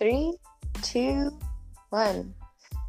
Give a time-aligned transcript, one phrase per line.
[0.00, 0.32] Three,
[0.80, 1.30] two,
[1.90, 2.32] one.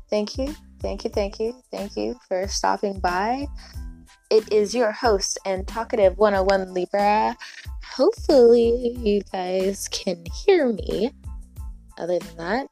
[0.10, 3.48] Thank you, thank you, thank you, thank you for stopping by.
[4.30, 7.36] It is your host and talkative 101 Libra.
[7.84, 11.12] Hopefully, you guys can hear me.
[11.98, 12.68] Other than that,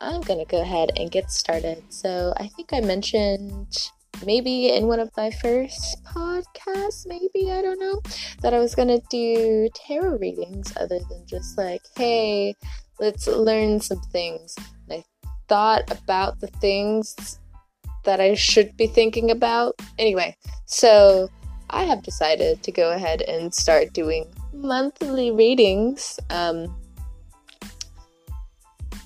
[0.00, 1.82] I'm gonna go ahead and get started.
[1.88, 3.90] So, I think I mentioned
[4.24, 8.00] maybe in one of my first podcasts, maybe, I don't know,
[8.42, 12.54] that I was gonna do tarot readings other than just like, hey,
[13.02, 14.54] let's learn some things.
[14.88, 15.02] I
[15.48, 17.40] thought about the things
[18.04, 19.74] that I should be thinking about.
[19.98, 21.28] Anyway, so
[21.70, 26.20] I have decided to go ahead and start doing monthly readings.
[26.30, 26.80] Um,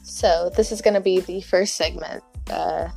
[0.02, 2.88] so this is going to be the first segment uh,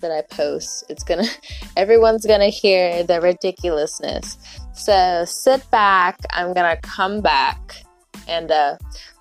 [0.00, 0.84] that I post.
[0.88, 1.28] It's gonna,
[1.76, 4.36] everyone's gonna hear the ridiculousness.
[4.72, 6.18] So sit back.
[6.30, 7.84] I'm gonna come back,
[8.26, 8.76] and uh,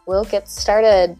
[0.09, 1.15] we'll get started.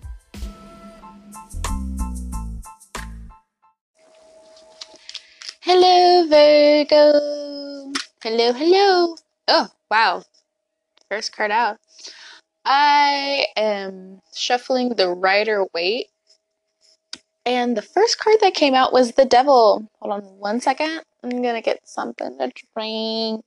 [5.61, 7.93] Hello, Virgo.
[8.23, 9.15] Hello, hello.
[9.47, 10.23] Oh, wow.
[11.07, 11.77] First card out.
[12.65, 16.07] I am shuffling the Rider Waite.
[17.45, 19.87] And the first card that came out was the Devil.
[19.99, 21.01] Hold on one second.
[21.23, 23.45] I'm gonna get something to drink.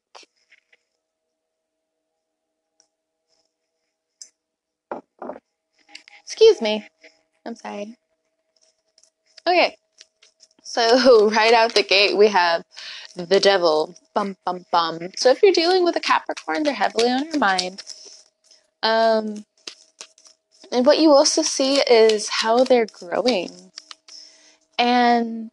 [6.33, 6.89] Excuse me.
[7.45, 7.95] I'm sorry.
[9.47, 9.77] Okay.
[10.63, 12.65] So, right out the gate, we have
[13.15, 13.95] the devil.
[14.15, 15.11] Bum, bum, bum.
[15.15, 17.83] So, if you're dealing with a Capricorn, they're heavily on your mind.
[18.83, 19.45] Um,
[20.73, 23.51] and what you also see is how they're growing.
[24.79, 25.51] And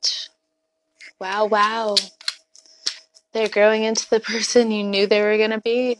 [1.20, 1.96] wow, wow.
[3.34, 6.00] They're growing into the person you knew they were going to be.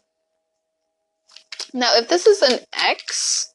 [1.74, 3.49] Now, if this is an ex,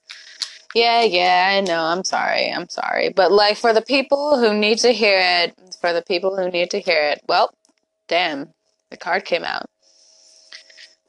[0.75, 1.83] yeah, yeah, I know.
[1.83, 2.51] I'm sorry.
[2.51, 3.11] I'm sorry.
[3.11, 6.71] But like for the people who need to hear it, for the people who need
[6.71, 7.55] to hear it, well,
[8.09, 8.53] damn,
[8.91, 9.67] the card came out.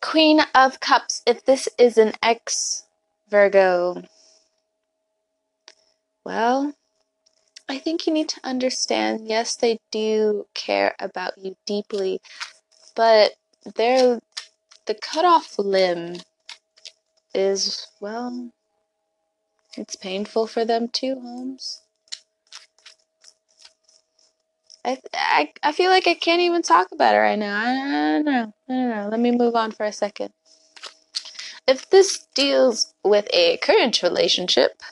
[0.01, 1.22] Queen of Cups.
[1.25, 2.84] If this is an ex
[3.29, 4.03] Virgo,
[6.23, 6.73] well,
[7.68, 12.22] I think you need to understand yes, they do care about you deeply,
[12.95, 13.31] but
[13.75, 14.19] they're
[14.85, 16.18] the cutoff limb
[17.34, 18.51] is, well,
[19.78, 21.81] it's painful for them too, Holmes.
[24.86, 27.59] I, I, I feel like I can't even talk about it right now.
[27.59, 28.53] I, I don't know.
[28.69, 29.08] I don't know.
[29.09, 30.31] Let me move on for a second.
[31.68, 34.84] If this deals with a current relationship,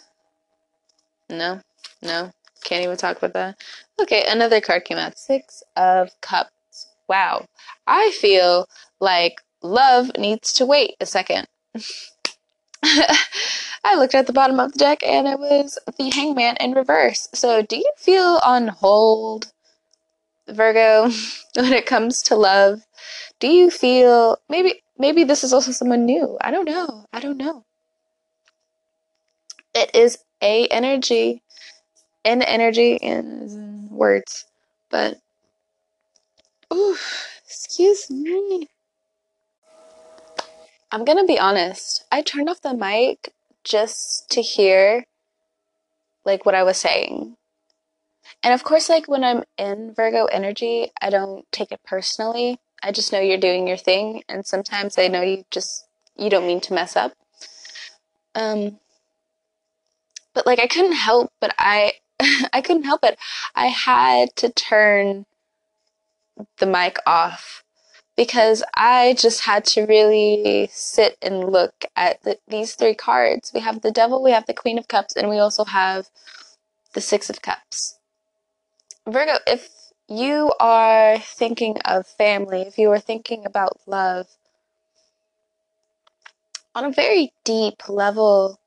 [1.29, 1.61] no,
[2.01, 2.31] no,
[2.63, 3.57] can't even talk about that.
[4.01, 5.17] Okay, another card came out.
[5.17, 6.87] Six of Cups.
[7.07, 7.45] Wow.
[7.85, 8.67] I feel
[8.99, 11.47] like love needs to wait a second.
[13.85, 17.29] I looked at the bottom of the deck and it was the hangman in reverse.
[17.33, 19.51] So, do you feel on hold,
[20.47, 21.09] Virgo,
[21.55, 22.85] when it comes to love?
[23.39, 26.37] Do you feel maybe maybe this is also someone new?
[26.41, 27.05] I don't know.
[27.13, 27.63] I don't know.
[29.73, 31.41] It is a energy
[32.25, 34.45] and energy and words.
[34.89, 35.19] But
[37.45, 38.67] excuse me.
[40.93, 42.05] I'm gonna be honest.
[42.11, 43.33] I turned off the mic
[43.63, 45.05] just to hear
[46.23, 47.35] like what I was saying.
[48.43, 52.59] And of course, like when I'm in Virgo energy, I don't take it personally.
[52.83, 56.45] I just know you're doing your thing, and sometimes I know you just you don't
[56.45, 57.13] mean to mess up.
[58.35, 58.77] Um,
[60.35, 61.93] but like I couldn't help, but I
[62.53, 63.17] I couldn't help it.
[63.55, 65.25] I had to turn
[66.59, 67.62] the mic off
[68.15, 73.51] because I just had to really sit and look at the, these three cards.
[73.53, 76.07] We have the Devil, we have the Queen of Cups, and we also have
[76.93, 77.97] the Six of Cups.
[79.07, 79.69] Virgo, if
[80.07, 84.27] you are thinking of family, if you are thinking about love,
[86.75, 88.59] on a very deep level,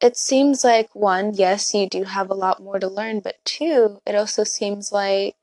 [0.00, 4.00] it seems like one, yes, you do have a lot more to learn, but two,
[4.06, 5.34] it also seems like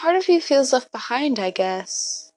[0.00, 2.32] part of you feels left behind, I guess.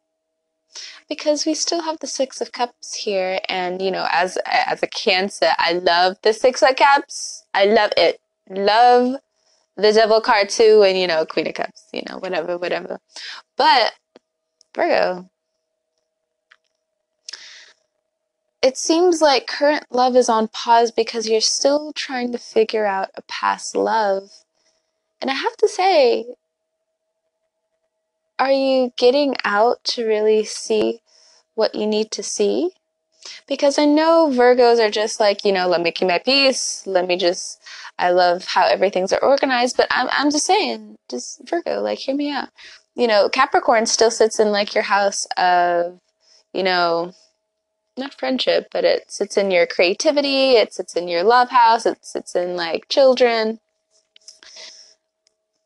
[1.07, 4.87] Because we still have the Six of Cups here, and you know, as as a
[4.87, 7.45] Cancer, I love the Six of Cups.
[7.53, 8.19] I love it.
[8.49, 9.17] Love
[9.75, 11.87] the Devil card too, and you know, Queen of Cups.
[11.93, 12.99] You know, whatever, whatever.
[13.55, 13.93] But
[14.75, 15.29] Virgo,
[18.61, 23.11] it seems like current love is on pause because you're still trying to figure out
[23.15, 24.31] a past love.
[25.21, 26.25] And I have to say,
[28.43, 30.99] are you getting out to really see
[31.55, 32.71] what you need to see?
[33.47, 36.83] Because I know Virgos are just like, you know, let me keep my peace.
[36.85, 37.61] Let me just,
[37.97, 39.77] I love how everything's are organized.
[39.77, 42.49] But I'm, I'm just saying, just Virgo, like, hear me out.
[42.95, 45.99] You know, Capricorn still sits in like your house of,
[46.53, 47.13] you know,
[47.97, 52.05] not friendship, but it sits in your creativity, it sits in your love house, it
[52.05, 53.59] sits in like children.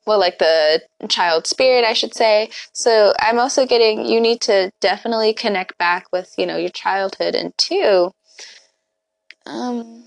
[0.08, 2.50] Well, like the child spirit, I should say.
[2.72, 7.36] So I'm also getting, you need to definitely connect back with, you know, your childhood.
[7.36, 8.14] And two,
[9.46, 10.06] um,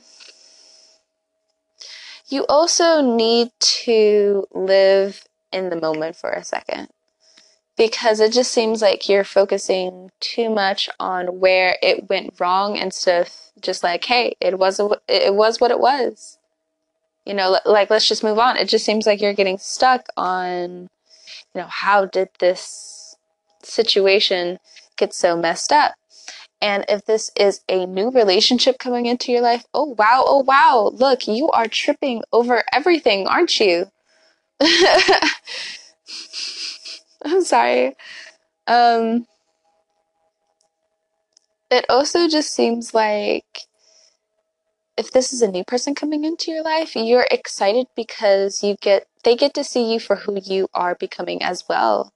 [2.29, 6.89] you also need to live in the moment for a second
[7.77, 13.27] because it just seems like you're focusing too much on where it went wrong instead
[13.27, 16.39] of just like, hey, it was a, it was what it was.
[17.25, 18.57] You know, like let's just move on.
[18.57, 20.89] It just seems like you're getting stuck on,
[21.55, 23.17] you know, how did this
[23.63, 24.59] situation
[24.97, 25.95] get so messed up?
[26.63, 30.91] And if this is a new relationship coming into your life, oh wow, oh wow,
[30.93, 33.87] look, you are tripping over everything, aren't you?
[37.25, 37.95] I'm sorry.
[38.67, 39.27] Um,
[41.71, 43.61] it also just seems like
[45.01, 49.07] if this is a new person coming into your life, you're excited because you get
[49.25, 52.13] they get to see you for who you are becoming as well.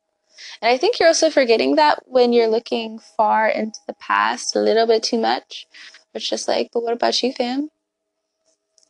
[0.61, 4.61] And I think you're also forgetting that when you're looking far into the past a
[4.61, 5.67] little bit too much.
[6.13, 7.71] It's just like, but what about you, fam?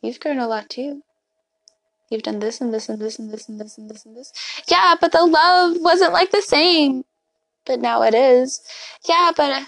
[0.02, 1.02] You've grown a lot too.
[2.10, 4.32] You've done this and this and this and this and this and this and this.
[4.68, 7.04] Yeah, but the love wasn't like the same.
[7.64, 8.60] But now it is.
[9.08, 9.50] Yeah, but.
[9.52, 9.64] Uh,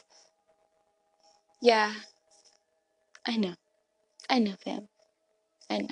[1.63, 1.93] yeah.
[3.25, 3.55] I know.
[4.29, 4.89] I know, fam.
[5.71, 5.89] I know.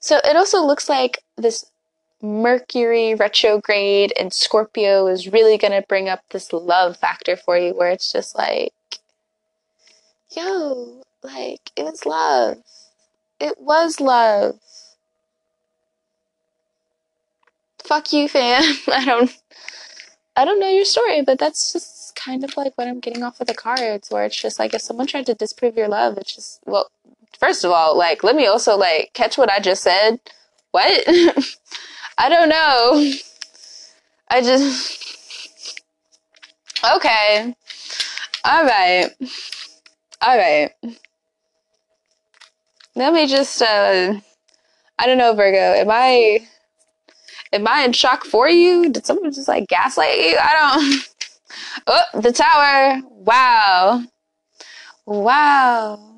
[0.00, 1.66] So it also looks like this
[2.20, 7.74] Mercury retrograde and Scorpio is really going to bring up this love factor for you
[7.74, 8.72] where it's just like,
[10.30, 12.58] yo, like, it was love.
[13.40, 14.60] It was love.
[17.92, 18.62] fuck you, fam.
[18.88, 19.36] I don't,
[20.36, 23.40] I don't know your story, but that's just kind of like what I'm getting off
[23.40, 26.34] of the cards, where it's just like if someone tried to disprove your love, it's
[26.34, 26.90] just well,
[27.38, 30.20] first of all, like let me also like catch what I just said.
[30.70, 31.04] What?
[32.18, 33.12] I don't know.
[34.28, 35.88] I just
[36.96, 37.54] okay.
[38.44, 39.10] All right.
[40.20, 40.70] All right.
[42.94, 44.14] Let me just uh
[44.98, 45.58] I don't know, Virgo.
[45.58, 46.46] Am I
[47.52, 48.88] Am I in shock for you?
[48.88, 50.36] Did someone just like gaslight you?
[50.40, 51.08] I don't.
[51.86, 53.00] Oh, the tower.
[53.10, 54.04] Wow.
[55.04, 56.11] Wow.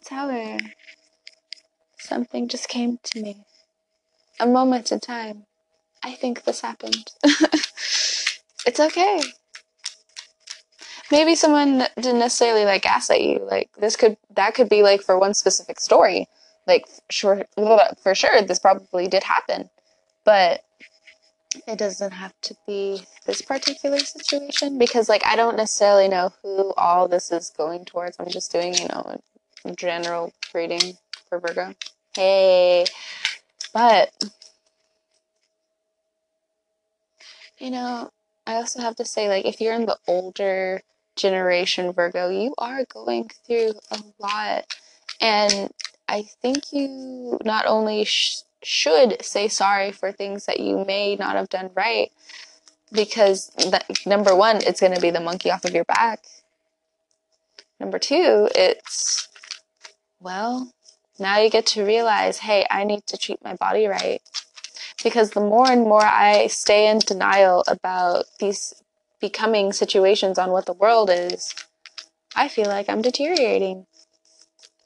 [0.00, 0.58] Tower.
[1.98, 3.44] Something just came to me.
[4.40, 5.44] A moment in time.
[6.02, 7.12] I think this happened.
[7.24, 9.20] it's okay.
[11.10, 13.46] Maybe someone didn't necessarily like gaslight you.
[13.48, 16.28] Like this could that could be like for one specific story
[16.66, 17.44] like sure
[18.02, 19.68] for sure this probably did happen
[20.24, 20.62] but
[21.66, 26.72] it doesn't have to be this particular situation because like i don't necessarily know who
[26.76, 29.20] all this is going towards i'm just doing you know
[29.76, 30.96] general reading
[31.28, 31.74] for virgo.
[32.14, 32.84] Hey.
[33.72, 34.12] But
[37.58, 38.10] you know
[38.46, 40.82] i also have to say like if you're in the older
[41.14, 44.66] generation virgo you are going through a lot.
[45.20, 45.70] And
[46.08, 51.36] I think you not only sh- should say sorry for things that you may not
[51.36, 52.10] have done right,
[52.92, 53.50] because
[54.04, 56.24] number one, it's going to be the monkey off of your back.
[57.80, 59.28] Number two, it's,
[60.22, 60.72] well,
[61.18, 64.20] now you get to realize, hey, I need to treat my body right.
[65.02, 68.74] Because the more and more I stay in denial about these
[69.20, 71.54] becoming situations on what the world is,
[72.34, 73.86] I feel like I'm deteriorating.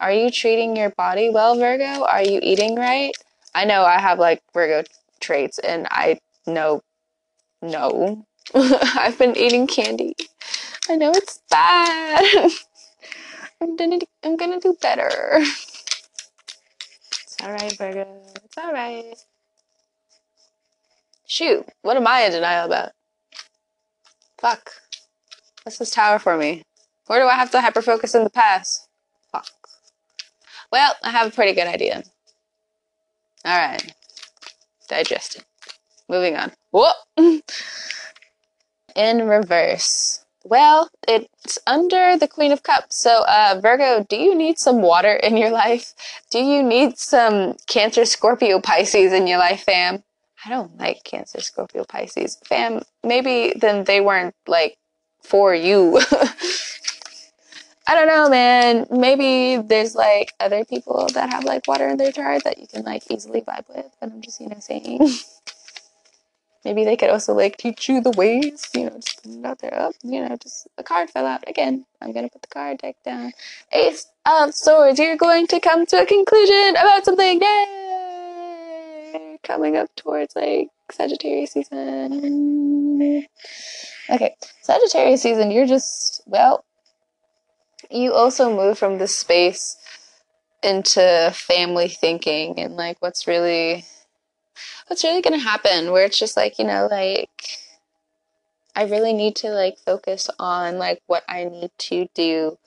[0.01, 2.05] Are you treating your body well, Virgo?
[2.05, 3.13] Are you eating right?
[3.55, 4.85] I know I have like Virgo
[5.21, 6.83] traits and I know
[7.63, 8.27] no.
[8.55, 10.15] I've been eating candy.
[10.89, 12.51] I know it's bad.
[13.61, 15.39] I'm gonna I'm gonna do better.
[15.39, 18.07] It's alright, Virgo.
[18.45, 19.17] It's alright.
[21.27, 22.93] Shoot, what am I in denial about?
[24.39, 24.71] Fuck.
[25.65, 26.63] What's this tower for me?
[27.07, 28.89] Where do I have to hyper focus in the past?
[29.33, 29.51] Fuck.
[30.71, 32.05] Well, I have a pretty good idea.
[33.45, 33.95] All right.
[34.89, 35.45] Digested.
[36.09, 36.53] Moving on.
[36.71, 36.91] Whoa!
[38.97, 40.26] In reverse.
[40.49, 42.95] Well, it's under the Queen of Cups.
[42.95, 45.93] So, uh, Virgo, do you need some water in your life?
[46.31, 50.05] Do you need some Cancer, Scorpio, Pisces in your life, fam?
[50.45, 52.39] I don't like Cancer, Scorpio, Pisces.
[52.45, 54.79] Fam, maybe then they weren't like
[55.21, 56.01] for you.
[57.89, 58.87] I don't know, man.
[58.89, 62.85] Maybe there's like other people that have like water in their chart that you can
[62.85, 63.87] like easily vibe with.
[64.01, 65.09] But I'm just, you know, saying.
[66.67, 69.61] Maybe they could also like teach you the ways, you know, just put it out
[69.61, 69.73] there.
[69.73, 71.87] Oh, you know, just a card fell out again.
[72.03, 73.33] I'm gonna put the card deck down.
[73.71, 74.99] Ace of Swords.
[74.99, 77.41] You're going to come to a conclusion about something.
[77.41, 79.39] Yay!
[79.45, 83.29] Coming up towards like Sagittarius season.
[84.11, 85.53] Okay, Sagittarius season.
[85.53, 86.65] You're just well.
[87.93, 89.77] You also move from this space
[90.65, 93.85] into family thinking and like what's really
[94.87, 97.59] what's really going to happen where it's just like you know like
[98.75, 102.59] i really need to like focus on like what i need to do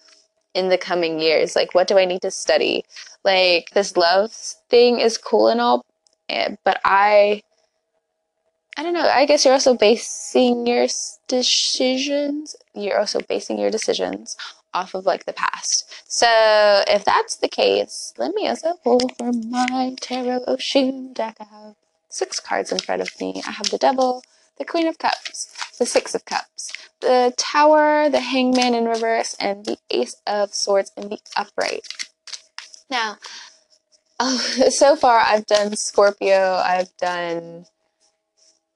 [0.53, 1.55] in the coming years.
[1.55, 2.86] Like what do i need to study?
[3.24, 4.31] Like this love
[4.69, 5.86] thing is cool and all
[6.29, 7.41] eh, but i
[8.77, 9.08] i don't know.
[9.08, 10.88] I guess you're also basing your
[11.27, 14.38] decisions you're also basing your decisions
[14.73, 15.85] off of like the past.
[16.07, 16.27] So
[16.88, 21.38] if that's the case, let me also pull from my Tarot ocean deck.
[21.39, 21.75] I have
[22.09, 23.41] six cards in front of me.
[23.47, 24.23] I have the Devil,
[24.57, 26.71] the Queen of Cups, the Six of Cups,
[27.01, 31.88] the Tower, the Hangman in reverse, and the Ace of Swords in the upright.
[32.89, 33.17] Now,
[34.19, 34.38] oh,
[34.69, 37.65] so far I've done Scorpio, I've done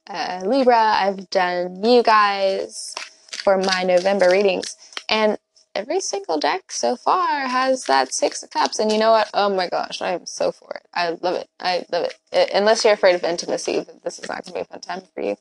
[0.08, 2.96] uh, Libra, I've done you guys
[3.32, 4.76] for my November readings,
[5.10, 5.38] and
[5.76, 9.30] every single deck so far has that six of cups and you know what?
[9.34, 10.88] Oh my gosh i am so for it.
[10.94, 11.50] I love it.
[11.60, 14.60] I love it, it unless you're afraid of intimacy this is not going to be
[14.60, 15.36] a fun time for you.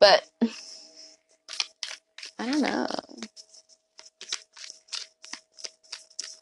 [0.00, 0.28] But
[2.38, 2.86] i don't know.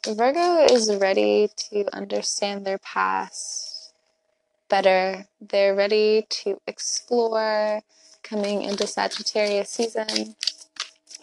[0.07, 3.93] Virgo is ready to understand their past
[4.69, 5.27] better.
[5.41, 7.83] They're ready to explore
[8.23, 10.35] coming into sagittarius season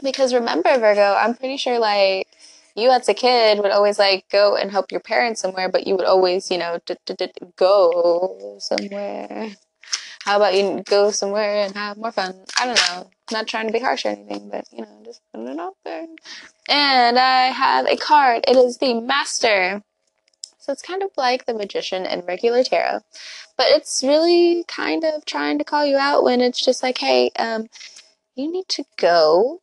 [0.03, 2.27] because remember, Virgo, I'm pretty sure like
[2.75, 5.95] you as a kid would always like go and help your parents somewhere, but you
[5.95, 6.79] would always, you know,
[7.55, 9.55] go somewhere.
[10.23, 12.45] How about you go somewhere and have more fun?
[12.59, 13.09] I don't know.
[13.31, 16.05] Not trying to be harsh or anything, but you know, just putting it out there.
[16.67, 18.43] And I have a card.
[18.47, 19.81] It is the Master.
[20.57, 22.99] So it's kind of like the Magician in regular tarot,
[23.57, 27.31] but it's really kind of trying to call you out when it's just like, hey,
[27.39, 27.67] um,
[28.35, 29.61] you need to go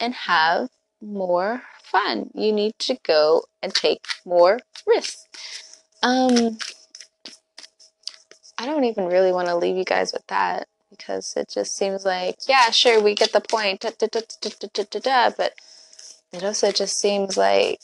[0.00, 0.68] and have
[1.00, 2.30] more fun.
[2.34, 5.26] You need to go and take more risks.
[6.02, 6.58] Um,
[8.58, 12.04] I don't even really want to leave you guys with that because it just seems
[12.04, 14.06] like, yeah, sure, we get the point, da, da,
[15.00, 15.54] da, but
[16.32, 17.80] it also just seems like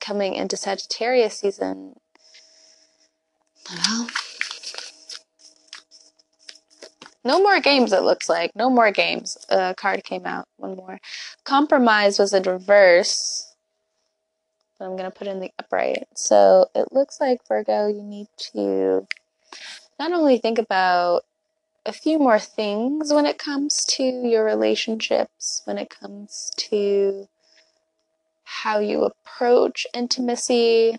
[0.00, 1.94] coming into Sagittarius season,
[3.70, 4.08] well,
[7.28, 8.56] no more games, it looks like.
[8.56, 9.36] No more games.
[9.50, 10.48] A card came out.
[10.56, 10.98] One more.
[11.44, 13.54] Compromise was in reverse.
[14.78, 16.04] But I'm going to put in the upright.
[16.16, 19.06] So it looks like, Virgo, you need to
[19.98, 21.24] not only think about
[21.84, 27.28] a few more things when it comes to your relationships, when it comes to
[28.44, 30.96] how you approach intimacy.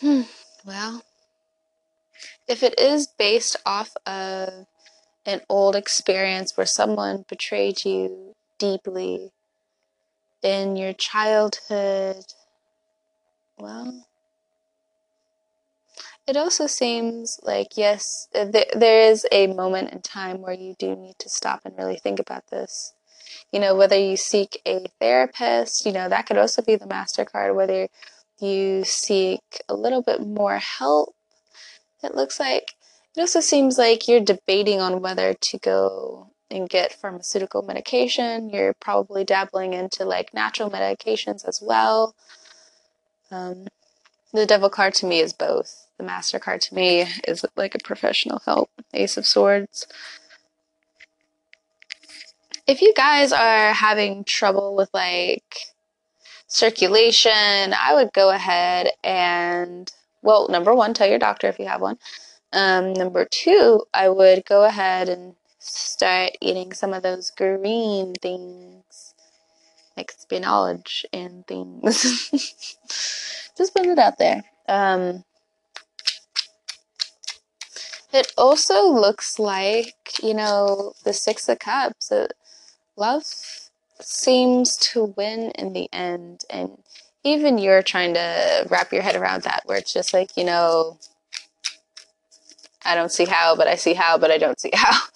[0.00, 0.22] Hmm.
[0.64, 1.02] Well,
[2.50, 4.66] if it is based off of
[5.24, 9.30] an old experience where someone betrayed you deeply
[10.42, 12.24] in your childhood,
[13.56, 14.04] well,
[16.26, 20.96] it also seems like, yes, uh, there is a moment in time where you do
[20.96, 22.94] need to stop and really think about this.
[23.52, 27.54] You know, whether you seek a therapist, you know, that could also be the MasterCard,
[27.54, 27.86] whether
[28.40, 31.14] you seek a little bit more help
[32.02, 32.74] it looks like
[33.16, 38.50] it also seems like you're debating on whether to go and get pharmaceutical medication.
[38.50, 42.14] You're probably dabbling into like natural medications as well.
[43.30, 43.66] Um,
[44.32, 45.86] the devil card to me is both.
[45.98, 48.70] The master card to me is like a professional help.
[48.94, 49.86] Ace of Swords.
[52.66, 55.56] If you guys are having trouble with like
[56.46, 59.92] circulation, I would go ahead and
[60.22, 61.98] well, number one, tell your doctor if you have one.
[62.52, 69.14] Um, number two, I would go ahead and start eating some of those green things,
[69.96, 72.30] like spinach and things.
[73.56, 74.42] Just put it out there.
[74.68, 75.24] Um,
[78.12, 82.12] it also looks like, you know, the Six of Cups.
[82.96, 83.24] Love
[84.00, 86.78] seems to win in the end, and
[87.24, 90.98] even you're trying to wrap your head around that, where it's just like, you know,
[92.84, 94.98] I don't see how, but I see how, but I don't see how.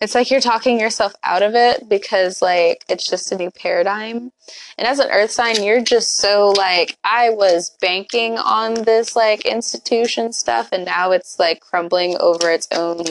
[0.00, 4.30] It's like you're talking yourself out of it because like it's just a new paradigm.
[4.76, 9.44] And as an earth sign, you're just so like I was banking on this like
[9.44, 13.04] institution stuff and now it's like crumbling over its own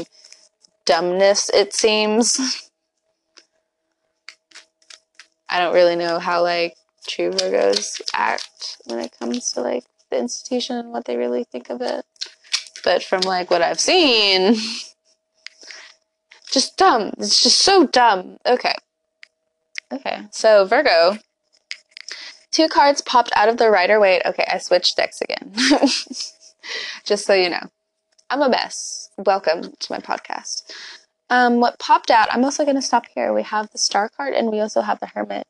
[0.86, 2.40] dumbness it seems.
[5.50, 6.76] I don't really know how like
[7.08, 11.70] true Virgos act when it comes to like the institution and what they really think
[11.70, 12.06] of it.
[12.84, 14.56] But from like what I've seen,
[16.52, 17.12] just dumb.
[17.18, 18.38] It's just so dumb.
[18.46, 18.76] Okay.
[19.92, 20.28] Okay.
[20.32, 21.18] So Virgo.
[22.52, 24.24] Two cards popped out of the Rider Waite.
[24.26, 25.54] Okay, I switched decks again.
[27.04, 27.70] just so you know.
[28.30, 29.10] I'm a mess.
[29.18, 30.64] Welcome to my podcast.
[31.30, 33.34] Um, what popped out, I'm also going to stop here.
[33.34, 35.46] We have the Star card and we also have the Hermit.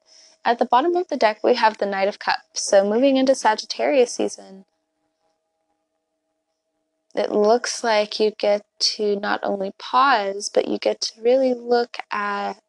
[0.47, 2.41] At the bottom of the deck, we have the Knight of Cups.
[2.53, 4.63] So moving into Sagittarius season,
[7.13, 11.97] it looks like you get to not only pause, but you get to really look
[12.09, 12.61] at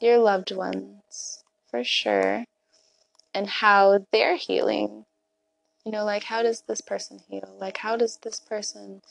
[0.00, 2.46] your loved ones for sure
[3.34, 5.04] and how they're healing.
[5.84, 7.54] You know, like how does this person heal?
[7.60, 9.02] Like, how does this person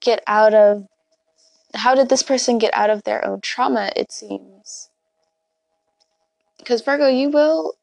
[0.00, 0.88] get out of
[1.74, 4.88] how did this person get out of their own trauma, it seems?
[6.58, 7.74] Because, Virgo, you will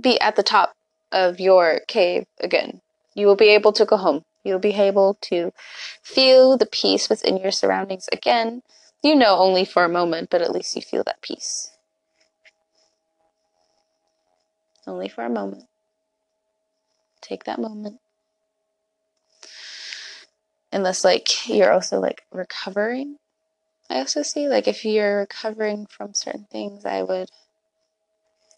[0.00, 0.74] be at the top
[1.12, 2.80] of your cave again.
[3.14, 4.24] You will be able to go home.
[4.42, 5.52] You'll be able to
[6.02, 8.62] feel the peace within your surroundings again.
[9.02, 11.70] You know, only for a moment, but at least you feel that peace.
[14.86, 15.64] Only for a moment.
[17.22, 18.00] Take that moment
[20.74, 23.16] unless like you're also like recovering
[23.88, 24.48] i also see.
[24.48, 27.30] Like if you're recovering from certain things i would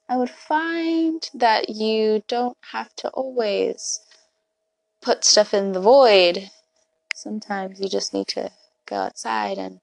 [0.08, 4.00] i would find that you don't have to always
[5.02, 6.50] put stuff in the void.
[7.14, 8.50] Sometimes you just need to
[8.86, 9.80] go outside and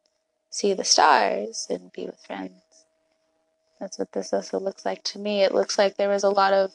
[0.49, 2.61] see the stars and be with friends.
[3.79, 5.41] That's what this also looks like to me.
[5.43, 6.73] It looks like there was a lot of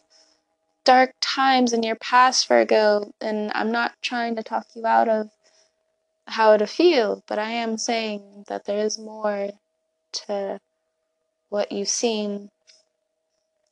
[0.88, 5.28] dark times in your past virgo and i'm not trying to talk you out of
[6.28, 9.50] how to feel, but I am saying that there is more
[10.26, 10.60] to
[11.48, 12.50] what you've seen.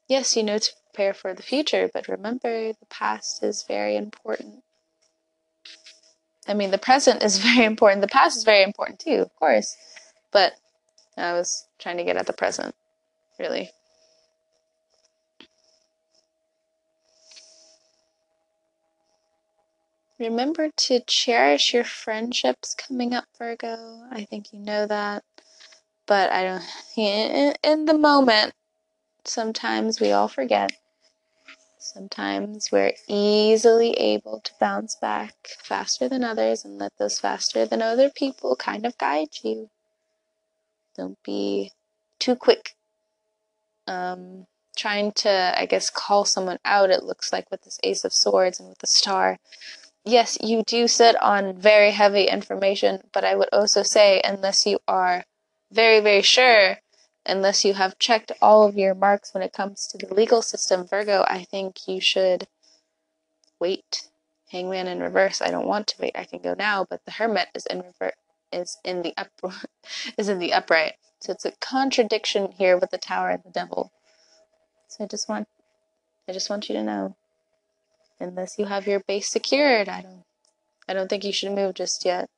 [0.08, 4.62] Yes, you know to prepare for the future, but remember the past is very important.
[6.48, 8.00] I mean, the present is very important.
[8.00, 9.76] The past is very important too, of course.
[10.32, 10.54] But
[11.16, 12.74] I was trying to get at the present,
[13.38, 13.70] really.
[20.18, 24.02] Remember to cherish your friendships coming up, Virgo.
[24.10, 25.24] I think you know that.
[26.06, 26.62] But I don't,
[27.62, 28.54] in, the moment,
[29.24, 30.72] sometimes we all forget.
[31.78, 37.82] Sometimes we're easily able to bounce back faster than others and let those faster than
[37.82, 39.68] other people kind of guide you.
[40.96, 41.72] Don't be
[42.18, 42.74] too quick.
[43.86, 48.12] Um, trying to, I guess, call someone out, it looks like with this Ace of
[48.12, 49.38] Swords and with the Star
[50.06, 54.78] yes, you do sit on very heavy information, but I would also say, unless you
[54.88, 55.24] are
[55.70, 56.78] very, very sure,
[57.26, 60.86] unless you have checked all of your marks when it comes to the legal system,
[60.86, 62.46] Virgo, I think you should
[63.60, 64.08] wait.
[64.52, 65.42] Hangman in reverse.
[65.42, 66.12] I don't want to wait.
[66.16, 68.14] I can go now, but the Hermit is in reverse.
[68.52, 69.28] Is in the up
[70.16, 70.94] is in the upright.
[71.20, 73.90] So it's a contradiction here with the Tower and the Devil.
[74.86, 75.48] So I just want
[76.28, 77.16] I just want you to know
[78.20, 79.88] unless you have your base secured.
[79.88, 80.24] I don't
[80.88, 82.28] I don't think you should move just yet.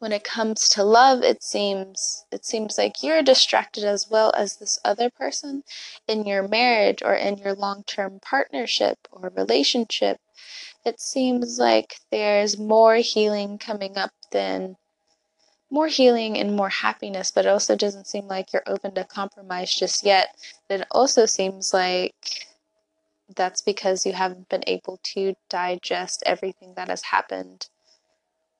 [0.00, 4.56] When it comes to love, it seems it seems like you're distracted as well as
[4.56, 5.62] this other person
[6.08, 10.18] in your marriage or in your long-term partnership or relationship.
[10.84, 14.76] It seems like there's more healing coming up than
[15.70, 19.72] more healing and more happiness, but it also doesn't seem like you're open to compromise
[19.72, 20.34] just yet.
[20.68, 22.14] It also seems like
[23.36, 27.68] that's because you haven't been able to digest everything that has happened.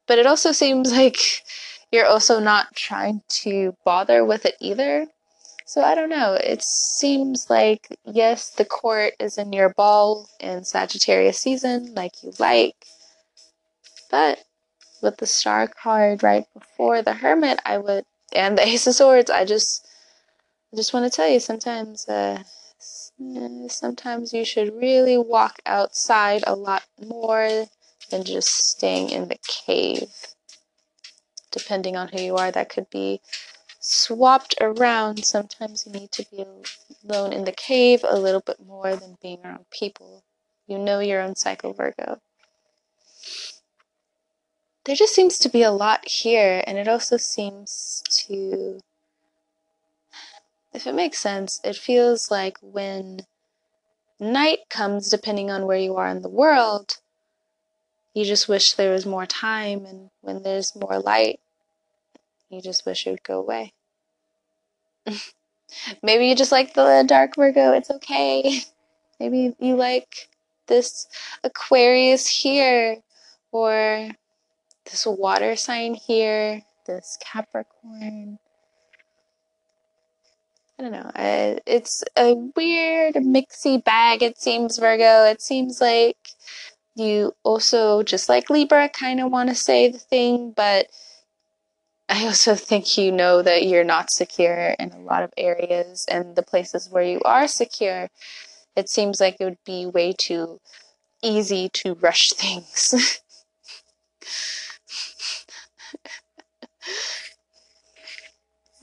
[0.06, 1.18] But it also seems like
[1.92, 5.06] you're also not trying to bother with it either.
[5.66, 6.32] So I don't know.
[6.32, 12.32] It seems like, yes, the court is in your ball in Sagittarius season, like you
[12.40, 12.74] like.
[14.10, 14.42] But
[15.00, 18.04] with the star card right before the hermit, I would,
[18.34, 19.86] and the ace of swords, I just,
[20.72, 22.42] I just want to tell you sometimes, uh,
[23.68, 27.66] sometimes you should really walk outside a lot more
[28.10, 30.10] than just staying in the cave.
[31.50, 33.20] Depending on who you are, that could be
[33.80, 35.24] swapped around.
[35.24, 36.44] Sometimes you need to be
[37.04, 40.22] alone in the cave a little bit more than being around people.
[40.66, 42.20] You know your own cycle, Virgo.
[44.84, 48.80] there just seems to be a lot here, and it also seems to,
[50.72, 53.20] if it makes sense, it feels like when
[54.18, 56.98] night comes, depending on where you are in the world,
[58.14, 61.40] you just wish there was more time, and when there's more light,
[62.48, 63.72] you just wish it would go away.
[66.02, 68.60] Maybe you just like the dark Virgo, it's okay.
[69.20, 70.28] Maybe you like
[70.66, 71.06] this
[71.44, 72.98] Aquarius here,
[73.52, 74.08] or
[74.84, 78.38] this water sign here, this Capricorn.
[80.80, 81.10] I don't know.
[81.66, 85.24] it's a weird mixy bag, it seems, Virgo.
[85.24, 86.16] It seems like
[86.94, 90.86] you also, just like Libra, kind of want to say the thing, but
[92.08, 96.34] I also think you know that you're not secure in a lot of areas, and
[96.34, 98.08] the places where you are secure,
[98.74, 100.60] it seems like it would be way too
[101.22, 103.20] easy to rush things.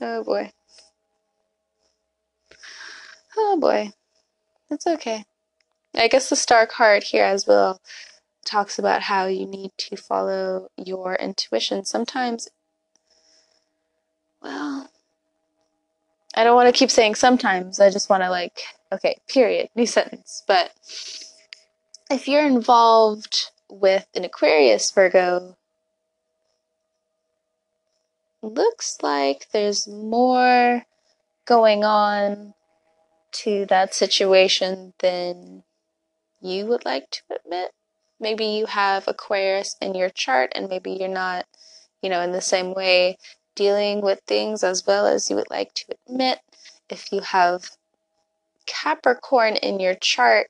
[0.00, 0.52] oh boy.
[3.40, 3.92] Oh boy.
[4.68, 5.24] It's okay.
[5.94, 7.80] I guess the star card here as well
[8.44, 11.84] talks about how you need to follow your intuition.
[11.84, 12.48] Sometimes,
[14.42, 14.90] well,
[16.34, 17.78] I don't want to keep saying sometimes.
[17.78, 18.58] I just want to, like,
[18.92, 20.42] okay, period, new sentence.
[20.46, 20.72] But
[22.10, 25.56] if you're involved with an Aquarius Virgo,
[28.42, 30.84] looks like there's more
[31.46, 32.54] going on
[33.32, 35.64] to that situation than
[36.40, 37.72] you would like to admit.
[38.20, 41.46] Maybe you have Aquarius in your chart and maybe you're not,
[42.02, 43.18] you know, in the same way
[43.54, 46.38] dealing with things as well as you would like to admit.
[46.88, 47.70] If you have
[48.66, 50.48] Capricorn in your chart,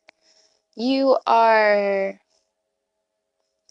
[0.76, 2.20] you are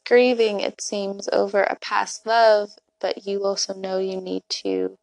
[0.05, 4.97] grieving, it seems, over a past love, but you also know you need to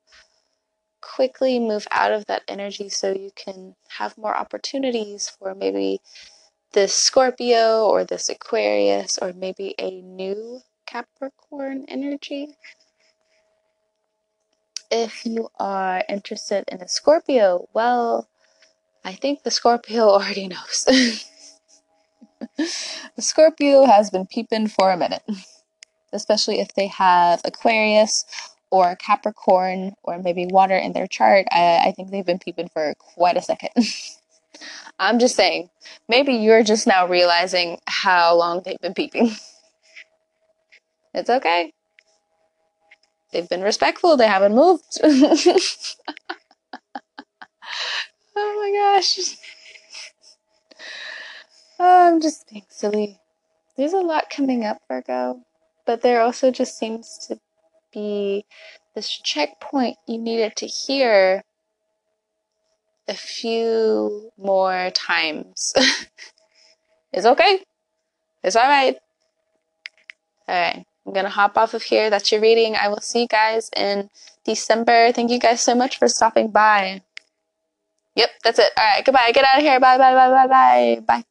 [1.05, 6.01] quickly move out of that energy so you can have more opportunities for maybe
[6.73, 12.57] this Scorpio or this Aquarius or maybe a new Capricorn energy.
[14.91, 18.29] If you are interested in a Scorpio, well,
[19.05, 20.85] I think the Scorpio already knows.
[22.57, 25.23] the Scorpio has been peeping for a minute,
[26.13, 28.25] especially if they have Aquarius
[28.75, 32.93] or Capricorn or maybe water in their chart, I, I think they've been peeping for
[32.99, 33.71] quite a second.
[34.99, 35.71] I'm just saying,
[36.09, 39.31] maybe you're just now realizing how long they've been peeping.
[41.15, 41.73] it's okay.
[43.33, 44.99] They've been respectful, they haven't moved.
[45.05, 45.15] oh
[48.37, 49.37] my gosh.
[51.79, 53.21] Oh, I'm just being silly.
[53.77, 55.43] There's a lot coming up, Virgo,
[55.87, 57.39] but there also just seems to
[57.95, 58.45] be
[58.95, 61.45] this checkpoint you needed to hear
[63.09, 65.73] a few more times.
[67.13, 67.61] it's okay.
[68.43, 68.97] It's all right.
[70.49, 70.85] All right.
[71.07, 72.09] I'm going to hop off of here.
[72.11, 72.77] That's your reading.
[72.77, 74.09] I will see you guys in
[74.45, 75.13] December.
[75.13, 77.03] Thank you guys so much for stopping by.
[78.17, 78.71] Yep, that's it.
[78.77, 79.05] All right.
[79.05, 79.33] Goodbye.
[79.33, 79.81] Get out of here.
[79.81, 81.01] Bye, bye, bye, bye, bye.
[81.07, 81.25] Bye.